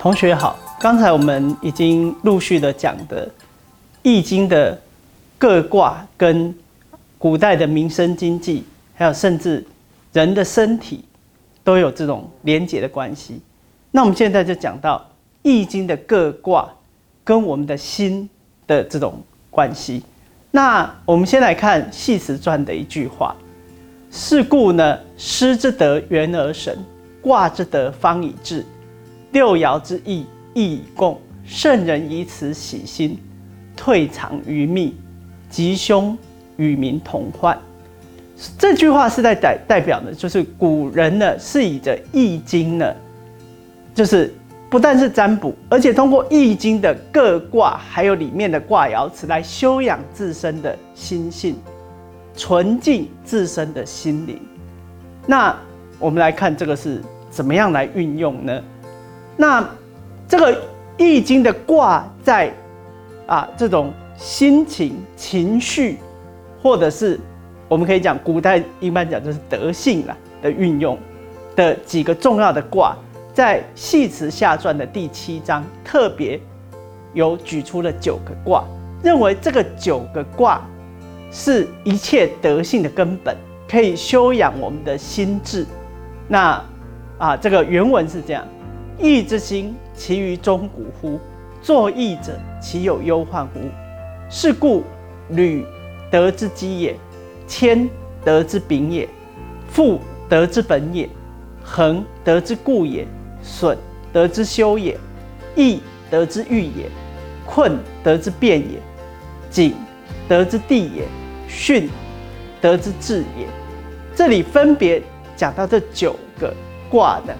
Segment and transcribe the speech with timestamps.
[0.00, 3.26] 同学好，刚才我们已经陆续的讲的
[4.02, 4.80] 《易经》的
[5.36, 6.54] 各卦跟
[7.18, 8.64] 古代的民生经济，
[8.94, 9.62] 还有甚至
[10.14, 11.04] 人的身体
[11.62, 13.42] 都有这种连结的关系。
[13.90, 14.96] 那我们现在就讲到
[15.42, 16.66] 《易经》的各卦
[17.22, 18.26] 跟我们的心
[18.66, 20.02] 的这种关系。
[20.50, 23.36] 那我们先来看《系辞传》的一句话
[24.10, 26.78] ：“是故呢，师之德圆而神，
[27.20, 28.64] 卦之德方以治。”
[29.32, 33.18] 六爻之意，意以共；圣人以此喜心，
[33.76, 34.94] 退藏于密，
[35.48, 36.16] 吉凶
[36.56, 37.58] 与民同患。
[38.58, 42.94] 这句话是在代代表的，就是古人呢是以着《易经》呢，
[43.94, 44.32] 就是
[44.70, 51.56] 不但是占卜，而且通过《易经》的各卦，还有里面的卦爻辞来修养自身的心性，
[52.34, 54.40] 纯净自身的心灵。
[55.26, 55.54] 那
[55.98, 58.62] 我们来看这个是怎么样来运用呢？
[59.36, 59.68] 那
[60.28, 60.62] 这个
[60.96, 62.52] 易经的卦在
[63.26, 65.98] 啊这种心情情绪，
[66.62, 67.18] 或者是
[67.68, 70.98] 我们可以讲古代一般讲就是德性啦的运用
[71.56, 72.94] 的几个重要的卦，
[73.32, 76.38] 在系辞下传的第七章特别
[77.14, 78.62] 有举出了九个卦，
[79.02, 80.60] 认为这个九个卦
[81.32, 83.34] 是一切德性的根本，
[83.68, 85.66] 可以修养我们的心智。
[86.28, 86.62] 那
[87.16, 88.44] 啊这个原文是这样。
[89.00, 91.18] 义之心，其于中古乎？
[91.62, 93.60] 作义者，其有忧患乎？
[94.28, 94.82] 是故
[95.30, 95.64] 履
[96.10, 96.94] 德之基也，
[97.46, 97.88] 谦
[98.24, 99.08] 德之秉也，
[99.68, 101.08] 富德之本也，
[101.64, 103.06] 恒德之固也，
[103.42, 103.76] 损
[104.12, 104.98] 德之修也，
[105.56, 106.88] 义德之欲也，
[107.46, 108.78] 困德之变也，
[109.50, 109.74] 谨
[110.28, 111.04] 德之地也，
[111.48, 111.88] 训
[112.60, 113.46] 德之治也。
[114.14, 115.02] 这里分别
[115.36, 116.54] 讲到这九个
[116.90, 117.32] 卦呢，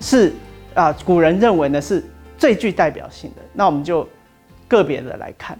[0.00, 0.32] 是。
[0.76, 2.04] 啊，古人认为呢是
[2.36, 3.42] 最具代表性的。
[3.54, 4.06] 那我们就
[4.68, 5.58] 个别的来看，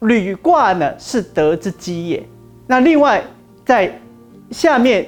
[0.00, 2.26] 履卦呢是德之基也。
[2.66, 3.22] 那另外
[3.66, 3.92] 在
[4.50, 5.06] 下面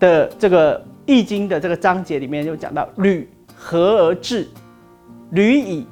[0.00, 4.48] 的这个易经的这个章节里面就讲到履和而至，
[5.30, 5.86] 履以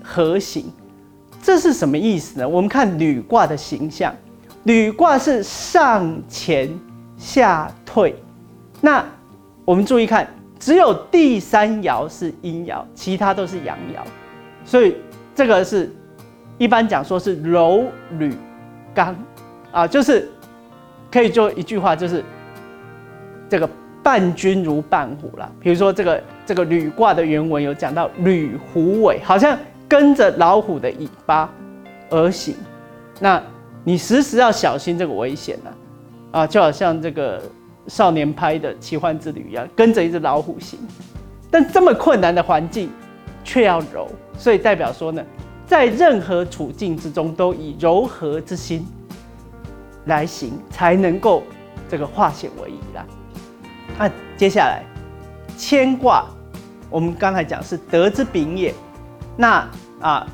[0.00, 0.72] 和行，
[1.42, 2.48] 这是什么意思呢？
[2.48, 4.14] 我们看履卦的形象，
[4.62, 6.70] 履卦是上前
[7.16, 8.14] 下退。
[8.80, 9.04] 那
[9.64, 10.28] 我们注意看。
[10.64, 13.98] 只有第三爻是阴爻，其他都是阳爻，
[14.64, 14.96] 所以
[15.34, 15.92] 这个是
[16.56, 18.34] 一般讲说是柔履
[18.94, 19.14] 刚
[19.70, 20.26] 啊，就是
[21.12, 22.24] 可以做一句话，就是
[23.46, 23.68] 这个
[24.02, 25.52] 伴君如伴虎啦。
[25.60, 31.46] 比如说这个这个履卦的原文有讲到履虎尾，好像跟着老虎的尾巴
[32.08, 32.56] 而行，
[33.20, 33.38] 那
[33.84, 35.70] 你时时要小心这个危险呢
[36.30, 37.42] 啊，就好像这个。
[37.86, 40.78] 少年拍的奇幻之旅一样，跟着一只老虎行，
[41.50, 42.90] 但这么困难的环境，
[43.44, 44.08] 却要柔，
[44.38, 45.22] 所以代表说呢，
[45.66, 48.86] 在任何处境之中，都以柔和之心
[50.06, 51.42] 来行，才能够
[51.88, 53.04] 这个化险为夷啦。
[53.98, 54.82] 那接下来
[55.58, 56.24] 牵卦，
[56.88, 58.74] 我们刚才讲是德之秉也，
[59.36, 59.68] 那
[60.00, 60.26] 啊，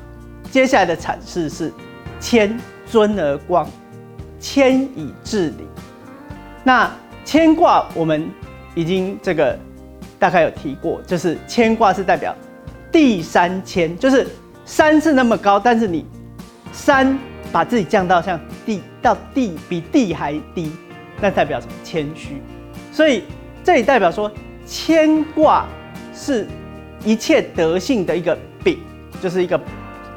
[0.49, 1.71] 接下来的阐释是
[2.19, 3.67] 谦尊而光，
[4.39, 5.67] 谦以治理，
[6.63, 6.89] 那。
[7.31, 8.29] 牵挂我们
[8.75, 9.57] 已经这个
[10.19, 12.35] 大概有提过，就是牵挂是代表
[12.91, 14.27] 地山谦，就是
[14.65, 16.05] 山是那么高，但是你
[16.73, 17.17] 山
[17.49, 20.73] 把自己降到像地到地比地还低，
[21.21, 21.71] 那代表什么？
[21.85, 22.41] 谦虚。
[22.91, 23.23] 所以
[23.63, 24.29] 这里代表说
[24.65, 25.65] 牵挂
[26.13, 26.45] 是
[27.05, 28.77] 一切德性的一个柄，
[29.21, 29.57] 就是一个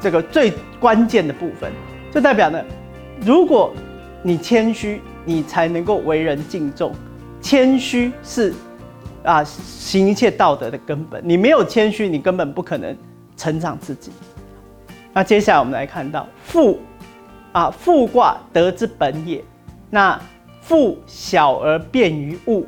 [0.00, 1.70] 这个最关键的部分，
[2.12, 2.60] 就代表呢，
[3.20, 3.72] 如果
[4.20, 5.00] 你谦虚。
[5.24, 6.92] 你才能够为人敬重，
[7.40, 8.52] 谦虚是
[9.22, 11.22] 啊行一切道德的根本。
[11.24, 12.96] 你没有谦虚，你根本不可能
[13.36, 14.12] 成长自己。
[15.12, 16.78] 那接下来我们来看到富
[17.52, 19.42] 啊富卦德之本也。
[19.90, 20.20] 那
[20.60, 22.66] 富小而便于物，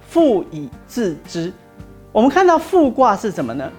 [0.00, 1.52] 富以自知。
[2.12, 3.70] 我们看到富卦是什么呢？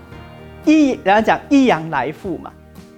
[0.66, 2.52] 一人家讲一阳来复嘛，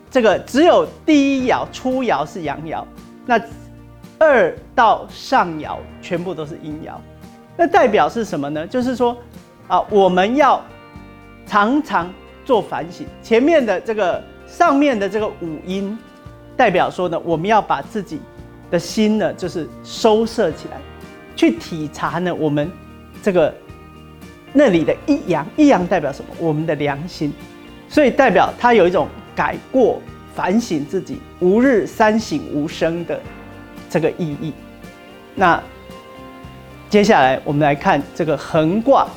[0.10, 2.84] 这个只有第一爻初爻是阳爻，
[3.26, 3.38] 那。
[4.20, 6.94] 二到上爻全部都是阴爻，
[7.56, 8.66] 那代表是什么呢？
[8.66, 9.16] 就是说
[9.68, 10.60] 啊，我们要
[11.46, 12.12] 常常
[12.44, 13.06] 做反省。
[13.22, 15.98] 前面的这个上面的这个五阴，
[16.56, 18.20] 代表说呢，我们要把自己
[18.72, 20.78] 的心呢，就是收摄起来，
[21.36, 22.72] 去体察呢，我们
[23.22, 23.54] 这个
[24.52, 26.32] 那里的一阳，一阳代表什么？
[26.40, 27.32] 我们的良心，
[27.88, 30.02] 所以代表它有一种改过
[30.34, 33.20] 反省自己，吾日三省吾身的。
[33.90, 34.54] 这个意义，
[35.36, 35.62] 那
[36.90, 39.08] 接下来我们来看这个横卦，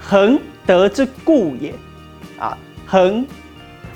[0.00, 1.72] 横德之固也，
[2.38, 3.26] 啊，恒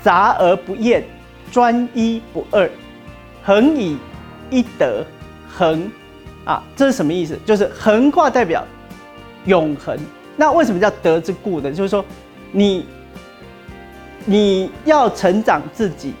[0.01, 1.03] 杂而不厌，
[1.51, 2.69] 专一不二，
[3.43, 3.97] 恒以
[4.49, 5.05] 一德，
[5.47, 5.91] 恒
[6.45, 7.37] 啊，这是什么意思？
[7.45, 8.65] 就是横卦代表
[9.45, 9.97] 永恒。
[10.35, 11.71] 那为什么叫德之固呢？
[11.71, 12.03] 就是说，
[12.51, 12.85] 你
[14.25, 16.13] 你要成长自己，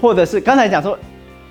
[0.00, 0.98] 或者是刚才讲说，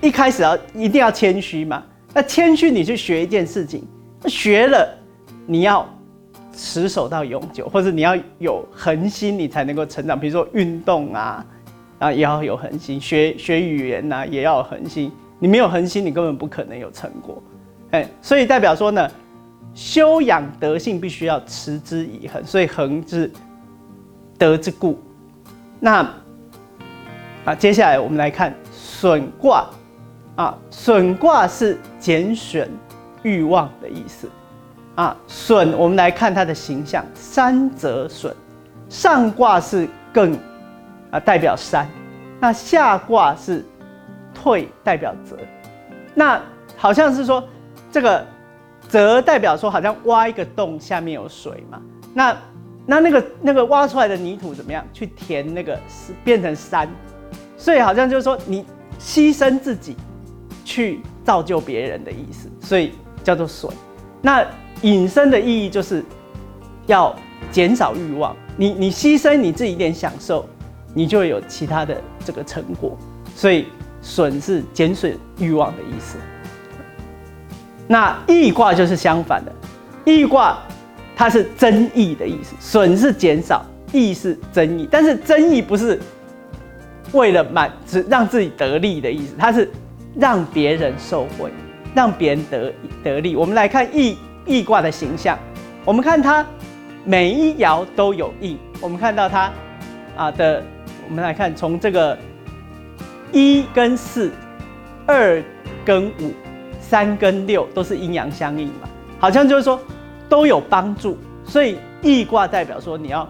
[0.01, 1.83] 一开始要一定要谦虚嘛。
[2.13, 3.87] 那谦虚，你去学一件事情，
[4.25, 4.87] 学了
[5.45, 5.87] 你要
[6.53, 10.19] 持守到永久，或者你要有恒心，你才能够成长。
[10.19, 11.45] 比如说运动啊，
[11.99, 15.11] 啊也要有恒心；学学语言呐，也要有恒心。
[15.39, 17.41] 你没有恒心，你根本不可能有成果。
[17.91, 19.07] 哎，所以代表说呢，
[19.75, 22.43] 修养德性必须要持之以恒。
[22.43, 23.31] 所以恒之
[24.37, 24.99] 德之固。
[25.79, 26.07] 那
[27.45, 29.69] 啊，接下来我们来看损卦。
[30.37, 32.69] 啊，损卦是拣选
[33.23, 34.29] 欲望的意思。
[34.95, 38.35] 啊，损，我们来看它的形象，山则损。
[38.89, 40.35] 上卦是艮，
[41.11, 41.87] 啊，代表山。
[42.39, 43.65] 那下卦是
[44.33, 45.35] 退，代表泽。
[46.15, 46.41] 那
[46.75, 47.43] 好像是说，
[47.91, 48.25] 这个
[48.87, 51.81] 泽代表说，好像挖一个洞，下面有水嘛。
[52.13, 52.37] 那
[52.85, 54.85] 那那个那个挖出来的泥土怎么样？
[54.93, 55.79] 去填那个
[56.23, 56.87] 变成山。
[57.55, 58.65] 所以好像就是说，你
[58.99, 59.95] 牺牲自己。
[60.67, 62.91] 去造就别人的意思，所以
[63.23, 63.71] 叫做损。
[64.21, 64.45] 那
[64.81, 66.03] 引申的意义就是
[66.87, 67.15] 要
[67.49, 68.35] 减少欲望。
[68.57, 70.45] 你你牺牲你自己一点享受，
[70.93, 72.97] 你就会有其他的这个成果。
[73.33, 73.67] 所以
[74.01, 76.17] 损是减损欲望的意思。
[77.87, 79.53] 那易卦就是相反的，
[80.03, 80.57] 易卦
[81.15, 84.85] 它是增益的意思，损是减少，益是增益。
[84.91, 85.97] 但是增益不是
[87.13, 89.71] 为了满只让自己得利的意思，它是。
[90.19, 91.51] 让别人受惠，
[91.93, 92.73] 让别人得
[93.03, 93.35] 得利。
[93.35, 95.37] 我们来看易易卦的形象，
[95.85, 96.43] 我们看它
[97.05, 98.57] 每一爻都有易。
[98.81, 99.51] 我们看到它
[100.15, 100.63] 啊的，
[101.07, 102.17] 我们来看从这个
[103.31, 104.31] 一跟四、
[105.05, 105.43] 二
[105.85, 106.33] 跟五、
[106.81, 108.89] 三跟六都是阴阳相应嘛，
[109.19, 109.79] 好像就是说
[110.27, 111.15] 都有帮助。
[111.45, 113.27] 所以易卦代表说你要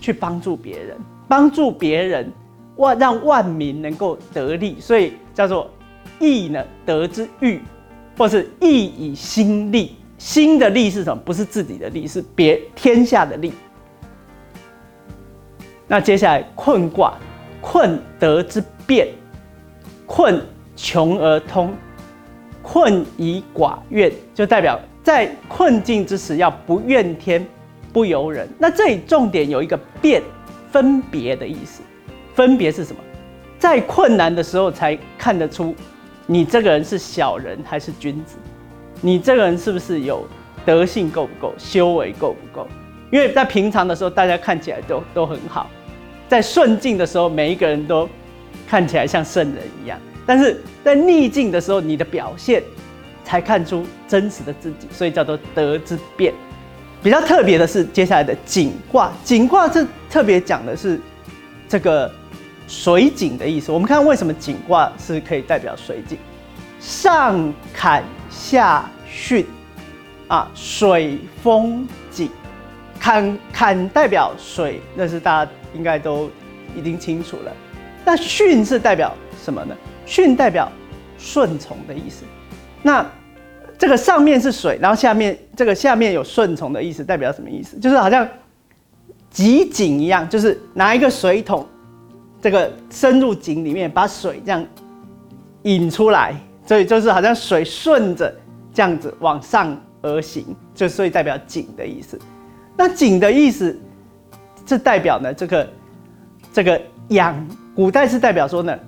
[0.00, 0.96] 去帮助别人，
[1.28, 2.32] 帮助别人
[2.76, 5.70] 万让万民能够得利，所以叫做。
[6.18, 7.60] 义呢，得之欲，
[8.16, 9.96] 或是义以心利。
[10.16, 11.20] 心的利是什么？
[11.24, 13.52] 不是自己的利，是别天下的利。
[15.86, 17.14] 那接下来困卦，
[17.60, 19.08] 困得之变，
[20.06, 20.40] 困
[20.74, 21.74] 穷而通，
[22.62, 27.46] 困以寡怨，就代表在困境之时要不怨天，
[27.92, 28.48] 不由人。
[28.58, 30.22] 那这里重点有一个变，
[30.70, 31.82] 分别的意思。
[32.34, 33.02] 分别是什么？
[33.58, 35.74] 在困难的时候才看得出。
[36.26, 38.36] 你这个人是小人还是君子？
[39.02, 40.26] 你这个人是不是有
[40.64, 41.54] 德性够不够？
[41.58, 42.66] 修为够不够？
[43.10, 45.66] 因为在平常的时候，大家看起来都都很好；
[46.28, 48.08] 在顺境的时候，每一个人都
[48.66, 49.98] 看起来像圣人一样。
[50.24, 52.62] 但是在逆境的时候，你的表现
[53.22, 56.32] 才看出真实的自己，所以叫做德之变。
[57.02, 60.98] 比较特别的是接下来的景卦，景卦这特别讲的是
[61.68, 62.10] 这个。
[62.66, 66.18] 水井的意思，我们看为什么井卦是可以代表水井？
[66.80, 69.44] 上坎下巽，
[70.28, 72.28] 啊，水风井，
[72.98, 76.30] 坎坎代表水，那是大家应该都
[76.76, 77.52] 已经清楚了。
[78.04, 79.76] 那巽是代表什么呢？
[80.06, 80.70] 巽代表
[81.18, 82.24] 顺从的意思。
[82.82, 83.06] 那
[83.78, 87.78] 这个上面是水，然后下面这个下面有顺从的意思，代表什么意思？
[87.78, 88.28] 就是好像
[89.30, 91.66] 集井一样，就是拿一个水桶。
[92.44, 94.62] 这个深入井里面，把水这样
[95.62, 96.34] 引出来，
[96.66, 98.30] 所以就是好像水顺着
[98.70, 102.20] 这样子往上而行，就所以代表井的意思。
[102.76, 103.74] 那井的意思
[104.66, 105.68] 是代表呢，这个
[106.52, 107.34] 这个养，
[107.74, 108.78] 古代是代表说呢，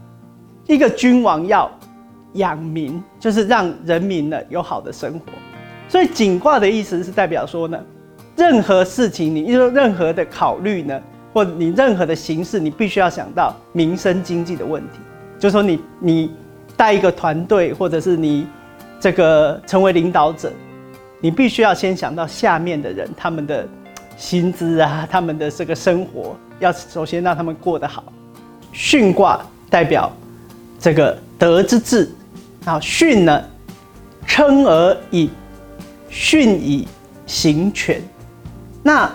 [0.67, 1.71] 一个君王要
[2.35, 5.33] 养民，就是让人民呢有好的生活。
[5.89, 7.83] 所以井卦的意思是代表说呢，
[8.37, 11.01] 任何事情你说任何的考虑呢。
[11.37, 15.01] 或你任何的形式，你必须要想到民生经济的问题。
[15.39, 16.31] 就说你你
[16.79, 18.47] 带一个团队，或者是你
[18.99, 20.51] 这个成为领导者，
[21.21, 23.69] 你必须要先想到下面的人他们的
[24.17, 28.03] 薪资啊，他们的这个生活，要首先让他们过得好。
[28.73, 29.39] 巽卦
[29.69, 30.11] 代表
[30.81, 32.11] 这个德之治，
[32.65, 33.45] 啊，巽呢
[34.27, 35.29] 称而以
[36.11, 36.89] 巽以
[37.27, 38.01] 行权，
[38.83, 39.13] 那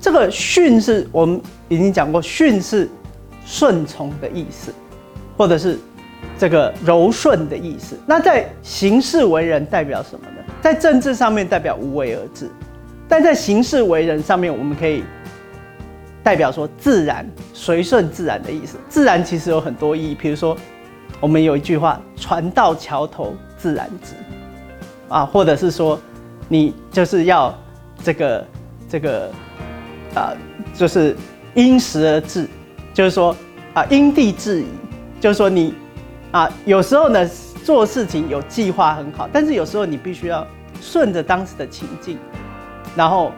[0.00, 1.40] 这个训是我们。
[1.72, 2.90] 已经讲过，训是
[3.46, 4.74] 顺从的意思，
[5.36, 5.78] 或者是
[6.36, 7.96] 这个柔顺的意思。
[8.04, 10.42] 那在行事为人代表什么呢？
[10.60, 12.50] 在政治上面代表无为而治，
[13.08, 15.04] 但在行事为人上面，我们可以
[16.24, 18.76] 代表说自然随顺自然的意思。
[18.88, 20.56] 自然其实有很多意义，比如说
[21.20, 24.14] 我们有一句话“船到桥头自然直”，
[25.08, 25.96] 啊，或者是说
[26.48, 27.56] 你就是要
[28.02, 28.46] 这个
[28.88, 29.30] 这个
[30.14, 30.32] 啊，
[30.74, 31.16] 就是
[31.54, 32.46] 因时而至，
[32.92, 33.36] 就是说
[33.74, 34.66] 啊因地制宜，
[35.20, 35.74] 就是说你
[36.32, 37.28] 啊有时候呢
[37.64, 40.46] 做事情有计划很好，但是有时候你必须要
[40.80, 42.18] 顺着当时的情境，
[42.96, 43.32] 然后。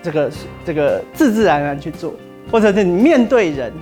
[0.00, 0.30] 这个
[0.64, 2.14] 这个自自然然去做，
[2.52, 3.72] 或者是你面对人，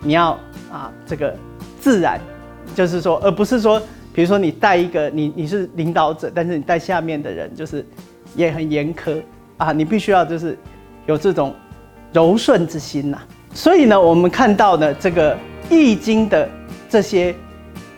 [0.00, 0.38] 你要
[0.70, 1.36] 啊这个
[1.80, 2.18] 自然，
[2.76, 3.82] 就是说，而不是说，
[4.14, 7.84] 比如说你带一个你你是领导者，但是你带下面的人就是
[8.36, 9.20] 也很严苛
[9.56, 10.56] 啊，你必须要就是
[11.06, 11.54] 有这种
[12.12, 13.18] 柔顺之心呐。
[13.54, 15.36] 所以呢，我们看到呢这个
[15.68, 16.48] 易经的
[16.88, 17.34] 这些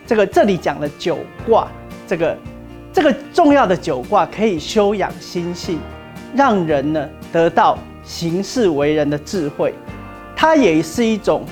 [0.07, 1.69] 这个这里讲的九卦，
[2.07, 2.37] 这个
[2.93, 5.79] 这个重要的九卦可以修养心性。
[6.37, 9.73] 让人呢得到行事为人的智慧，
[10.35, 11.45] 它也是一种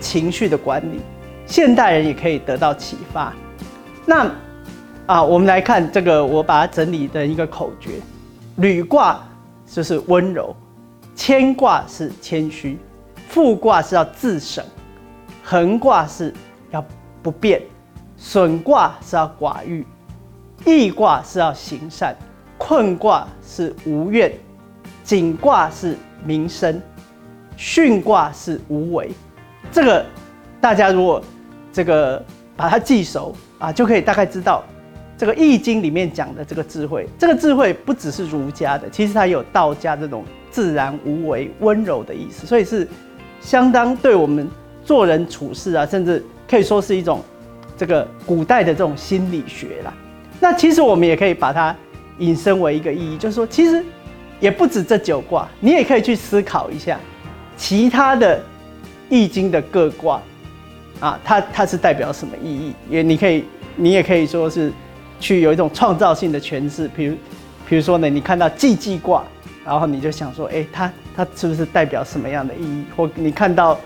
[0.00, 0.98] 情绪的管理。
[1.44, 3.34] 现代人也可以得到启发。
[4.06, 4.26] 那
[5.04, 8.00] 啊，我们来看这个，我把它整理的一个口诀：
[8.56, 9.22] 履卦
[9.70, 10.56] 就是温柔，
[11.26, 12.76] 谦卦是谦虚，
[13.28, 14.62] 复卦是要自省，
[15.42, 16.30] 横卦是
[16.70, 16.84] 要
[17.22, 17.62] 不变，
[18.14, 19.86] 损卦是要寡欲，
[20.66, 22.14] 易卦是要行善。
[22.58, 24.30] 困卦是无怨，
[25.02, 26.78] 景卦是民生，
[27.56, 29.10] 巽卦是无为。
[29.72, 30.04] 这个
[30.60, 31.24] 大家如果
[31.72, 32.22] 这个
[32.54, 34.62] 把它记熟啊，就可以大概知道
[35.16, 37.08] 这个易经里面讲的这个智慧。
[37.18, 42.86] 这个智慧不只是儒家的，其实它有道家这种自然无为、温柔的意思，所以是
[43.40, 44.48] 相当对我们
[44.84, 47.22] 做人处事啊，甚至可以说是一种
[47.76, 49.92] 这个古代的这种心理学啦。
[50.40, 51.74] 那其实我们也可以把它。
[52.20, 53.84] 引申为一个意义，就是说，其实
[54.38, 56.96] 也不止这九卦，你也可以去思考一下
[57.56, 58.40] 其他的
[59.10, 60.22] 易经的各卦
[61.00, 62.72] 啊，它它是代表什么意义？
[62.88, 63.42] 也你可以，
[63.74, 64.72] 你也可以说是
[65.20, 66.88] 去有一种创造性的诠释。
[66.88, 67.16] 比如，
[67.68, 69.24] 比如说呢，你看到既济卦，
[69.64, 72.84] 然后你就想说，哎，它它是不是代表什么样的意义？
[72.96, 73.78] 或你看到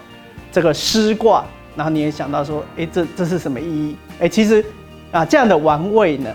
[0.51, 1.45] 这个师卦，
[1.77, 3.97] 然后你也想到说，哎，这这是什么意义？
[4.21, 4.65] 哎，其实
[5.13, 6.31] 啊，这样的玩味呢，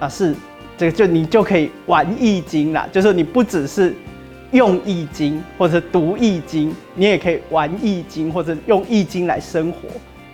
[0.00, 0.34] 啊是。
[0.76, 3.94] 这个就你就可以玩易经了，就是你不只是
[4.50, 9.78] 用易经或者读易经，你也可以玩易经或者用易经来生活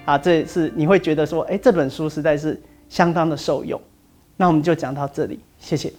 [0.07, 0.16] 啊。
[0.16, 3.78] 这是你会觉得说，哎，这本书实在是相当的受用。
[4.40, 5.92] 那我们就讲到这里，谢谢。